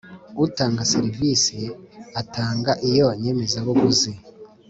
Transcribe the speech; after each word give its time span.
utanga 0.45 0.81
serivisi 0.93 1.57
atanga 2.21 2.71
Iyo 2.89 3.07
nyemezabuguzi 3.21 4.11